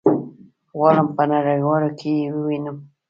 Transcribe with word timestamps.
غواړم 0.77 1.07
په 1.17 1.23
نړيوالو 1.33 1.89
کي 1.99 2.11
يي 2.19 2.27
ووينم 2.33 2.77